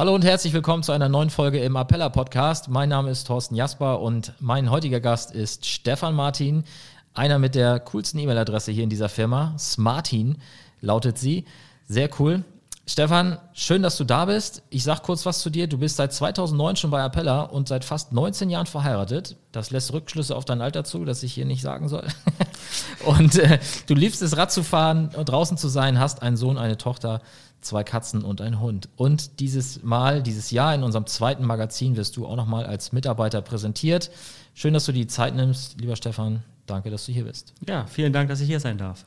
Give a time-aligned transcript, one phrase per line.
[0.00, 2.70] Hallo und herzlich willkommen zu einer neuen Folge im Appella Podcast.
[2.70, 6.64] Mein Name ist Thorsten Jasper und mein heutiger Gast ist Stefan Martin,
[7.12, 9.54] einer mit der coolsten E-Mail-Adresse hier in dieser Firma.
[9.58, 10.38] Smartin
[10.80, 11.44] lautet sie.
[11.86, 12.44] Sehr cool.
[12.90, 14.64] Stefan, schön, dass du da bist.
[14.68, 15.68] Ich sag kurz was zu dir.
[15.68, 19.36] Du bist seit 2009 schon bei Appella und seit fast 19 Jahren verheiratet.
[19.52, 22.08] Das lässt Rückschlüsse auf dein Alter zu, das ich hier nicht sagen soll.
[23.06, 26.58] und äh, du liebst es, Rad zu fahren und draußen zu sein, hast einen Sohn,
[26.58, 27.22] eine Tochter,
[27.60, 28.88] zwei Katzen und einen Hund.
[28.96, 33.40] Und dieses Mal, dieses Jahr in unserem zweiten Magazin wirst du auch nochmal als Mitarbeiter
[33.40, 34.10] präsentiert.
[34.52, 36.42] Schön, dass du die Zeit nimmst, lieber Stefan.
[36.66, 37.54] Danke, dass du hier bist.
[37.68, 39.04] Ja, vielen Dank, dass ich hier sein darf.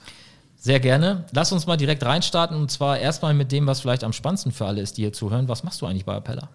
[0.63, 1.26] Sehr gerne.
[1.34, 4.66] Lass uns mal direkt reinstarten und zwar erstmal mit dem, was vielleicht am spannendsten für
[4.66, 5.49] alle ist, die hier zuhören.
[5.49, 6.48] Was machst du eigentlich bei Appella?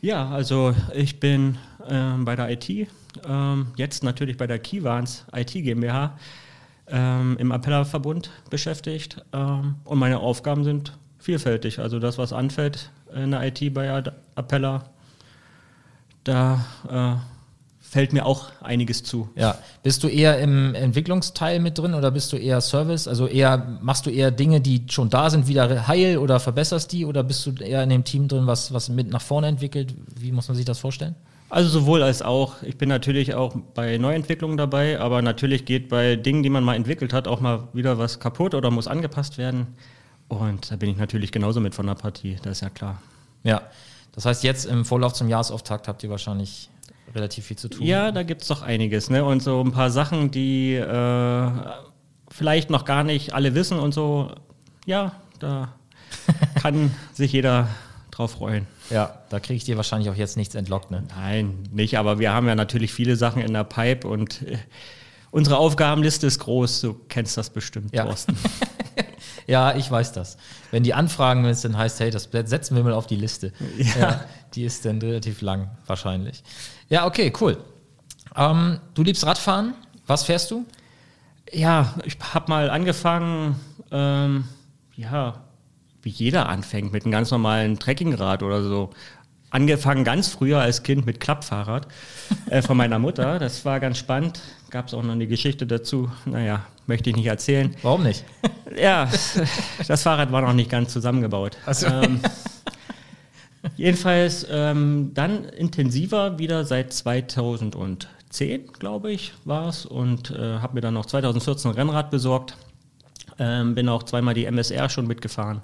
[0.00, 2.68] Ja, also ich bin ähm, bei der IT,
[3.26, 6.16] ähm, jetzt natürlich bei der Keyvans IT GmbH
[6.86, 11.80] ähm, im Appella-Verbund beschäftigt ähm, und meine Aufgaben sind vielfältig.
[11.80, 14.04] Also das, was anfällt in der IT bei
[14.36, 14.84] Appella,
[16.22, 17.31] da äh,
[17.92, 19.28] fällt mir auch einiges zu.
[19.36, 19.58] Ja.
[19.82, 23.06] Bist du eher im Entwicklungsteil mit drin oder bist du eher Service?
[23.06, 27.04] Also eher, machst du eher Dinge, die schon da sind, wieder heil oder verbesserst die
[27.04, 29.94] oder bist du eher in dem Team drin, was, was mit nach vorne entwickelt?
[30.18, 31.16] Wie muss man sich das vorstellen?
[31.50, 32.62] Also sowohl als auch.
[32.62, 36.76] Ich bin natürlich auch bei Neuentwicklungen dabei, aber natürlich geht bei Dingen, die man mal
[36.76, 39.66] entwickelt hat, auch mal wieder was kaputt oder muss angepasst werden.
[40.28, 43.02] Und da bin ich natürlich genauso mit von der Partie, das ist ja klar.
[43.44, 43.60] Ja,
[44.12, 46.70] das heißt, jetzt im Vorlauf zum Jahresauftakt habt ihr wahrscheinlich
[47.14, 47.86] relativ viel zu tun.
[47.86, 49.10] Ja, da gibt es doch einiges.
[49.10, 49.24] Ne?
[49.24, 51.50] Und so ein paar Sachen, die äh,
[52.30, 54.32] vielleicht noch gar nicht alle wissen und so.
[54.86, 55.74] Ja, da
[56.54, 57.68] kann sich jeder
[58.10, 58.66] drauf freuen.
[58.90, 61.04] Ja, da kriege ich dir wahrscheinlich auch jetzt nichts entlockt, ne?
[61.16, 64.58] Nein, nicht, aber wir haben ja natürlich viele Sachen in der Pipe und äh,
[65.30, 68.04] unsere Aufgabenliste ist groß, du kennst das bestimmt, ja.
[68.04, 68.36] Thorsten.
[69.46, 70.36] ja, ich weiß das.
[70.70, 73.52] Wenn die Anfragen wenn es dann heißt, hey, das setzen wir mal auf die Liste.
[73.76, 74.00] Ja.
[74.00, 76.42] ja die ist dann relativ lang, wahrscheinlich.
[76.88, 77.58] Ja, okay, cool.
[78.36, 79.74] Ähm, du liebst Radfahren.
[80.06, 80.66] Was fährst du?
[81.52, 83.56] Ja, ich habe mal angefangen,
[83.90, 84.44] ähm,
[84.96, 85.42] ja,
[86.02, 88.90] wie jeder anfängt, mit einem ganz normalen Trekkingrad oder so.
[89.50, 91.86] Angefangen ganz früher als Kind mit Klappfahrrad
[92.48, 93.38] äh, von meiner Mutter.
[93.38, 94.40] Das war ganz spannend.
[94.72, 96.10] Gab es auch noch eine Geschichte dazu.
[96.24, 97.76] Naja, möchte ich nicht erzählen.
[97.82, 98.24] Warum nicht?
[98.74, 99.06] Ja,
[99.86, 101.58] das Fahrrad war noch nicht ganz zusammengebaut.
[101.72, 101.88] So.
[101.88, 102.20] Ähm,
[103.76, 109.84] Jedenfalls ähm, dann intensiver wieder seit 2010, glaube ich, war es.
[109.84, 112.56] Und äh, habe mir dann noch 2014 ein Rennrad besorgt.
[113.38, 115.60] Ähm, bin auch zweimal die MSR schon mitgefahren.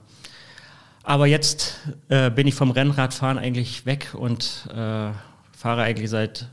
[1.02, 1.78] Aber jetzt
[2.10, 5.12] äh, bin ich vom Rennradfahren eigentlich weg und äh,
[5.56, 6.50] fahre eigentlich seit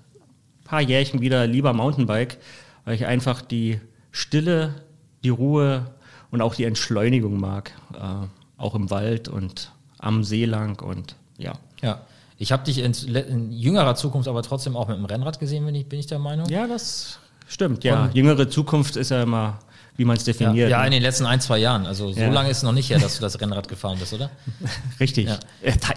[0.66, 2.38] paar Jährchen wieder lieber Mountainbike,
[2.84, 3.80] weil ich einfach die
[4.12, 4.76] Stille,
[5.24, 5.86] die Ruhe
[6.32, 7.72] und auch die Entschleunigung mag.
[7.94, 8.28] Äh,
[8.58, 11.54] auch im Wald und am See lang und ja.
[11.82, 12.02] Ja.
[12.38, 15.76] Ich habe dich in, in, jüngerer Zukunft aber trotzdem auch mit dem Rennrad gesehen, bin
[15.76, 16.48] ich, bin ich der Meinung.
[16.50, 17.84] Ja, das stimmt.
[17.84, 19.60] Ja, Und jüngere Zukunft ist ja immer,
[19.96, 20.70] wie man es definiert.
[20.70, 20.88] Ja, ja, ne?
[20.88, 21.86] in den letzten ein, zwei Jahren.
[21.86, 22.30] Also so ja.
[22.30, 24.30] lange ist es noch nicht her, dass du das Rennrad gefahren bist, oder?
[25.00, 25.28] Richtig.
[25.28, 25.38] Ja.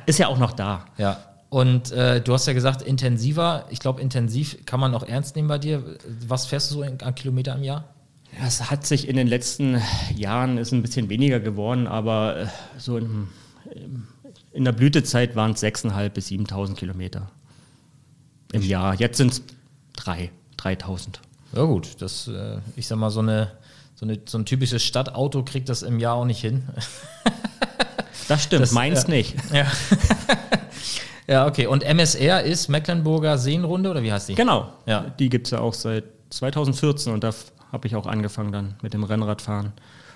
[0.07, 0.85] Ist ja auch noch da.
[0.97, 1.19] Ja.
[1.51, 3.65] Und äh, du hast ja gesagt, intensiver.
[3.71, 5.83] Ich glaube, intensiv kann man auch ernst nehmen bei dir.
[6.27, 7.85] Was fährst du so in, an Kilometer im Jahr?
[8.39, 9.81] Ja, es hat sich in den letzten
[10.15, 13.29] Jahren ist ein bisschen weniger geworden, aber äh, so im
[14.53, 17.31] in der Blütezeit waren es 6.500 bis 7.000 Kilometer
[18.53, 18.95] im Jahr.
[18.95, 19.43] Jetzt sind es
[19.97, 21.19] 3, 3.000.
[21.55, 23.53] Ja gut, das, äh, ich sag mal, so, eine,
[23.95, 26.65] so, eine, so ein typisches Stadtauto kriegt das im Jahr auch nicht hin.
[28.29, 29.35] das stimmt, das, meins ja, nicht.
[29.53, 29.67] Ja.
[31.29, 31.67] ja, okay.
[31.67, 34.35] Und MSR ist Mecklenburger Seenrunde oder wie heißt die?
[34.35, 34.73] Genau.
[34.87, 35.07] Ja.
[35.19, 37.33] Die gibt es ja auch seit 2014 und da
[37.73, 39.73] habe ich auch angefangen dann mit dem Rennradfahren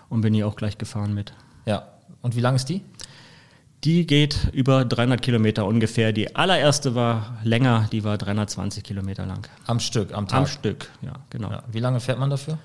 [0.08, 1.32] und bin hier auch gleich gefahren mit.
[1.66, 1.88] Ja.
[2.22, 2.82] Und wie lang ist die?
[3.84, 6.12] Die geht über 300 Kilometer ungefähr.
[6.12, 9.46] Die allererste war länger, die war 320 Kilometer lang.
[9.66, 10.38] Am Stück, am Tag?
[10.38, 11.50] Am Stück, ja, genau.
[11.50, 11.64] Ja.
[11.70, 12.58] Wie lange fährt man dafür?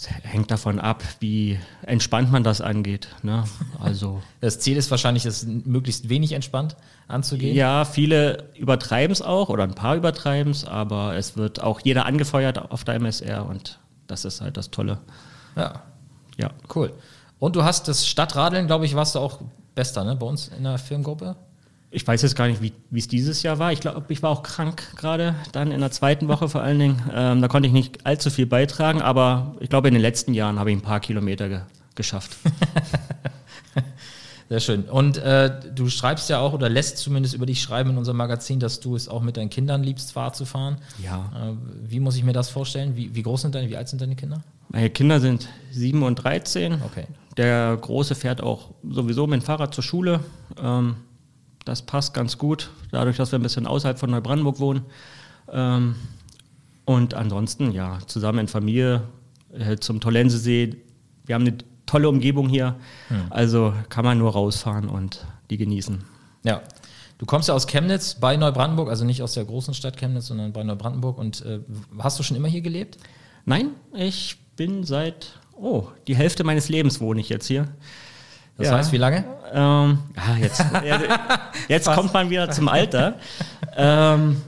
[0.00, 3.08] Es hängt davon ab, wie entspannt man das angeht.
[3.22, 3.44] Ne?
[3.78, 7.54] Also das Ziel ist wahrscheinlich, es möglichst wenig entspannt anzugehen.
[7.54, 12.06] Ja, viele übertreiben es auch oder ein paar übertreiben es, aber es wird auch jeder
[12.06, 15.00] angefeuert auf der MSR und das ist halt das Tolle.
[15.54, 15.82] Ja.
[16.38, 16.50] Ja.
[16.74, 16.94] Cool.
[17.38, 19.40] Und du hast das Stadtradeln, glaube ich, warst du auch
[19.74, 20.16] Bester, ne?
[20.16, 21.36] Bei uns in der Firmengruppe.
[21.92, 23.72] Ich weiß jetzt gar nicht, wie es dieses Jahr war.
[23.72, 27.02] Ich glaube, ich war auch krank gerade, dann in der zweiten Woche vor allen Dingen.
[27.12, 30.60] Ähm, da konnte ich nicht allzu viel beitragen, aber ich glaube, in den letzten Jahren
[30.60, 31.60] habe ich ein paar Kilometer ge
[31.96, 32.36] geschafft.
[34.48, 34.84] Sehr schön.
[34.84, 38.58] Und äh, du schreibst ja auch oder lässt zumindest über dich schreiben in unserem Magazin,
[38.58, 40.78] dass du es auch mit deinen Kindern liebst, Fahrrad zu fahren.
[41.02, 41.30] Ja.
[41.34, 41.54] Äh,
[41.88, 42.96] wie muss ich mir das vorstellen?
[42.96, 44.42] Wie, wie groß sind deine, wie alt sind deine Kinder?
[44.68, 46.82] Meine Kinder sind sieben und 13.
[46.84, 47.04] Okay.
[47.36, 50.20] Der Große fährt auch sowieso mit dem Fahrrad zur Schule.
[50.60, 50.96] Ähm,
[51.64, 54.82] das passt ganz gut, dadurch, dass wir ein bisschen außerhalb von Neubrandenburg wohnen.
[55.50, 55.94] Ähm,
[56.84, 59.02] und ansonsten, ja, zusammen in Familie
[59.52, 60.76] äh, zum Tollensesee.
[61.24, 62.76] Wir haben eine tolle Umgebung hier,
[63.08, 63.26] hm.
[63.30, 66.04] also kann man nur rausfahren und die genießen.
[66.44, 66.62] Ja,
[67.20, 70.54] Du kommst ja aus Chemnitz bei Neubrandenburg, also nicht aus der großen Stadt Chemnitz, sondern
[70.54, 71.18] bei Neubrandenburg.
[71.18, 71.60] Und äh,
[71.98, 72.96] hast du schon immer hier gelebt?
[73.44, 77.68] Nein, ich bin seit, oh, die Hälfte meines Lebens wohne ich jetzt hier.
[78.60, 78.76] Das ja.
[78.76, 79.24] heißt, wie lange?
[79.54, 80.62] Ähm, ah, jetzt
[81.68, 83.14] jetzt kommt man wieder zum Alter.
[83.74, 84.42] Ähm,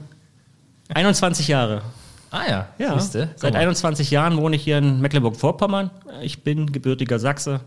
[0.93, 1.81] 21 Jahre.
[2.29, 2.99] Ah ja, ja.
[2.99, 5.89] Siehste, Seit 21 Jahren wohne ich hier in Mecklenburg-Vorpommern.
[6.21, 7.61] Ich bin gebürtiger Sachse.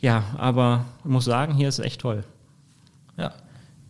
[0.00, 2.24] Ja, aber ich muss sagen, hier ist echt toll.
[3.18, 3.32] Ja.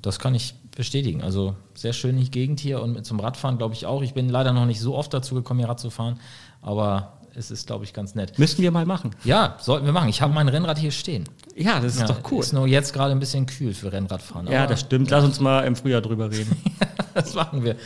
[0.03, 1.23] Das kann ich bestätigen.
[1.23, 4.03] Also sehr schön die Gegend hier und zum Radfahren glaube ich auch.
[4.03, 6.19] Ich bin leider noch nicht so oft dazu gekommen, hier Rad zu fahren,
[6.63, 8.39] aber es ist, glaube ich, ganz nett.
[8.39, 9.11] Müssten wir mal machen.
[9.25, 10.09] Ja, sollten wir machen.
[10.09, 11.25] Ich habe mein Rennrad hier stehen.
[11.57, 12.41] Ja, das ist ja, doch cool.
[12.41, 14.47] Ist nur jetzt gerade ein bisschen kühl für Rennradfahren.
[14.47, 15.11] Ja, das stimmt.
[15.11, 16.57] Lass uns mal im Frühjahr drüber reden.
[17.15, 17.77] das machen wir.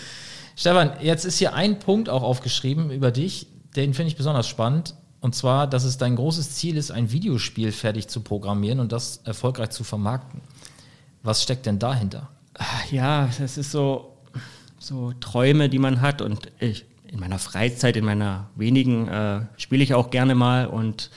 [0.56, 3.46] Stefan, jetzt ist hier ein Punkt auch aufgeschrieben über dich,
[3.76, 4.94] den finde ich besonders spannend.
[5.20, 9.20] Und zwar, dass es dein großes Ziel ist, ein Videospiel fertig zu programmieren und das
[9.24, 10.40] erfolgreich zu vermarkten.
[11.22, 12.28] Was steckt denn dahinter?
[12.90, 14.16] Ja, das ist so,
[14.78, 16.22] so Träume, die man hat.
[16.22, 21.10] Und ich, in meiner Freizeit, in meiner wenigen, äh, spiele ich auch gerne mal und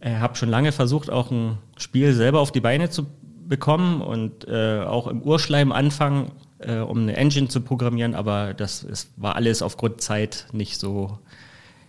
[0.00, 3.06] äh, habe schon lange versucht, auch ein Spiel selber auf die Beine zu
[3.46, 8.14] bekommen und äh, auch im Urschleim anfangen, äh, um eine Engine zu programmieren.
[8.14, 11.18] Aber das ist, war alles aufgrund Zeit nicht so,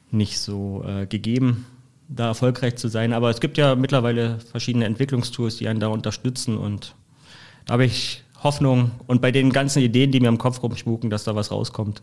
[0.09, 1.65] nicht so äh, gegeben
[2.13, 3.13] da erfolgreich zu sein.
[3.13, 6.95] Aber es gibt ja mittlerweile verschiedene Entwicklungstools, die einen da unterstützen und
[7.65, 11.23] da habe ich Hoffnung und bei den ganzen Ideen, die mir im Kopf rumspuken, dass
[11.23, 12.01] da was rauskommt.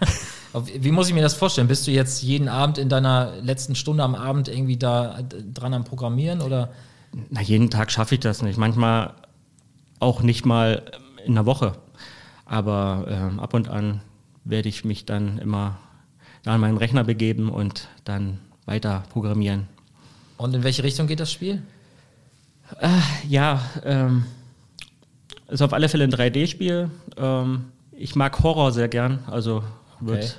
[0.52, 1.68] Wie muss ich mir das vorstellen?
[1.68, 5.20] Bist du jetzt jeden Abend in deiner letzten Stunde am Abend irgendwie da
[5.54, 6.70] dran am Programmieren oder?
[7.30, 8.58] Na, jeden Tag schaffe ich das nicht.
[8.58, 9.14] Manchmal
[10.00, 10.82] auch nicht mal
[11.24, 11.74] in einer Woche.
[12.46, 14.00] Aber ähm, ab und an
[14.44, 15.78] werde ich mich dann immer
[16.44, 19.68] an meinen Rechner begeben und dann weiter programmieren.
[20.36, 21.62] Und in welche Richtung geht das Spiel?
[22.80, 22.88] Äh,
[23.28, 24.24] ja, ähm,
[25.48, 26.90] ist auf alle Fälle ein 3D-Spiel.
[27.16, 29.62] Ähm, ich mag Horror sehr gern, also
[30.00, 30.32] wird, okay.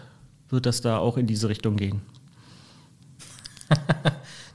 [0.50, 2.02] wird das da auch in diese Richtung gehen.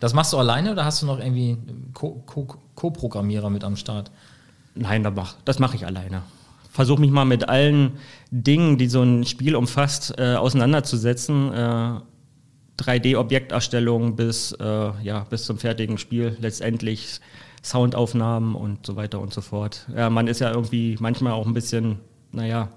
[0.00, 1.58] das machst du alleine oder hast du noch irgendwie
[1.94, 4.11] Co-Programmierer Co Co mit am Start?
[4.75, 6.23] Nein, das mache mach ich alleine.
[6.70, 7.93] Versuche mich mal mit allen
[8.31, 11.52] Dingen, die so ein Spiel umfasst, äh, auseinanderzusetzen.
[11.52, 12.00] Äh,
[12.79, 17.20] 3D-Objekterstellung bis, äh, ja, bis zum fertigen Spiel letztendlich
[17.62, 19.87] Soundaufnahmen und so weiter und so fort.
[19.94, 21.99] Ja, man ist ja irgendwie manchmal auch ein bisschen,
[22.32, 22.69] naja,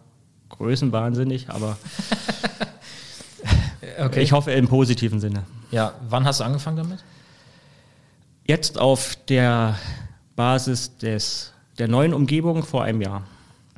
[0.50, 1.78] größenwahnsinnig, aber
[4.00, 4.22] okay.
[4.22, 5.44] ich hoffe im positiven Sinne.
[5.72, 7.00] Ja, wann hast du angefangen damit?
[8.46, 9.78] Jetzt auf der
[10.36, 13.24] Basis des, der neuen Umgebung vor einem Jahr.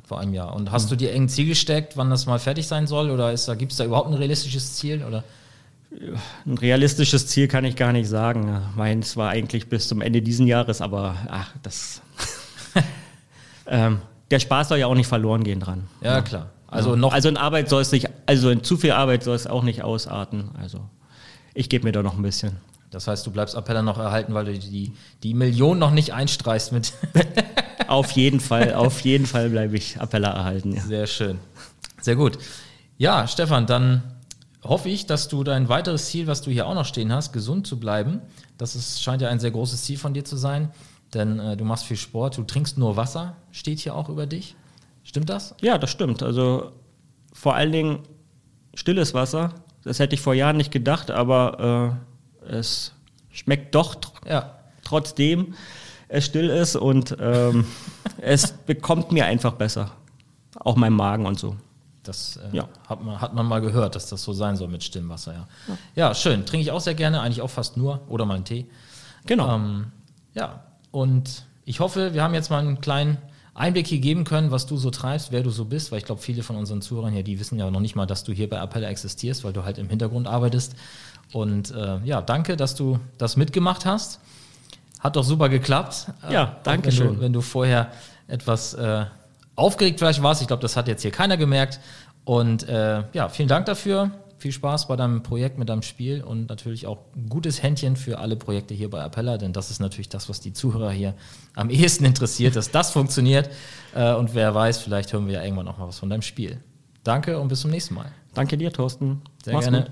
[0.04, 0.54] Vor einem Jahr.
[0.54, 0.90] Und hast mhm.
[0.90, 3.10] du dir eng Ziel gesteckt, wann das mal fertig sein soll?
[3.10, 5.04] Oder gibt es da überhaupt ein realistisches Ziel?
[5.04, 5.24] Oder?
[6.46, 8.62] Ein realistisches Ziel kann ich gar nicht sagen.
[8.76, 12.00] Meins war eigentlich bis zum Ende dieses Jahres, aber ach, das.
[13.66, 15.86] ähm, der Spaß soll ja auch nicht verloren gehen dran.
[16.00, 16.22] Ja, ja.
[16.22, 16.50] klar.
[16.72, 19.46] Also, noch also in Arbeit soll es nicht, also in zu viel Arbeit soll es
[19.46, 20.50] auch nicht ausarten.
[20.58, 20.80] Also
[21.52, 22.56] ich gebe mir da noch ein bisschen.
[22.90, 24.92] Das heißt, du bleibst Appella noch erhalten, weil du die,
[25.22, 26.94] die Million noch nicht einstreichst mit.
[27.88, 30.74] auf jeden Fall, auf jeden Fall bleibe ich Appella erhalten.
[30.74, 30.80] Ja.
[30.80, 31.38] Sehr schön.
[32.00, 32.38] Sehr gut.
[32.96, 34.02] Ja, Stefan, dann
[34.62, 37.66] hoffe ich, dass du dein weiteres Ziel, was du hier auch noch stehen hast, gesund
[37.66, 38.20] zu bleiben.
[38.56, 40.70] Das ist, scheint ja ein sehr großes Ziel von dir zu sein,
[41.12, 44.54] denn äh, du machst viel Sport, du trinkst nur Wasser, steht hier auch über dich.
[45.02, 45.54] Stimmt das?
[45.60, 46.22] Ja, das stimmt.
[46.22, 46.72] Also
[47.32, 47.98] vor allen Dingen
[48.74, 49.54] stilles Wasser.
[49.84, 51.98] Das hätte ich vor Jahren nicht gedacht, aber
[52.46, 52.92] äh, es
[53.30, 54.58] schmeckt doch tr ja.
[54.84, 55.54] trotzdem
[56.12, 57.66] es still ist und ähm,
[58.18, 59.90] es bekommt mir einfach besser.
[60.56, 61.56] Auch mein Magen und so.
[62.02, 62.68] Das äh, ja.
[62.86, 65.32] hat, man, hat man mal gehört, dass das so sein soll mit stillem Wasser.
[65.32, 65.76] Ja, ja.
[66.08, 66.44] ja schön.
[66.44, 68.66] Trinke ich auch sehr gerne, eigentlich auch fast nur oder mal einen Tee.
[69.26, 69.54] Genau.
[69.54, 69.92] Ähm,
[70.34, 73.16] ja, und ich hoffe, wir haben jetzt mal einen kleinen
[73.54, 76.22] Einblick hier geben können, was du so treibst, wer du so bist, weil ich glaube,
[76.22, 78.58] viele von unseren Zuhörern hier, die wissen ja noch nicht mal, dass du hier bei
[78.58, 80.74] Appella existierst, weil du halt im Hintergrund arbeitest.
[81.32, 84.20] Und äh, ja, danke, dass du das mitgemacht hast.
[85.00, 86.06] Hat doch super geklappt.
[86.30, 87.14] Ja, danke wenn schön.
[87.16, 87.90] Du, wenn du vorher
[88.28, 89.04] etwas äh,
[89.56, 90.40] aufgeregt vielleicht warst.
[90.40, 91.80] Ich glaube, das hat jetzt hier keiner gemerkt.
[92.24, 94.12] Und äh, ja, vielen Dank dafür.
[94.42, 98.18] Viel Spaß bei deinem Projekt mit deinem Spiel und natürlich auch ein gutes Händchen für
[98.18, 101.14] alle Projekte hier bei Appella, denn das ist natürlich das, was die Zuhörer hier
[101.54, 103.50] am ehesten interessiert, dass das funktioniert.
[103.94, 106.60] Äh, und wer weiß, vielleicht hören wir ja irgendwann auch mal was von deinem Spiel.
[107.04, 108.10] Danke und bis zum nächsten Mal.
[108.34, 109.22] Danke dir, Thorsten.
[109.44, 109.82] Sehr Mach's gerne.
[109.82, 109.90] Gut.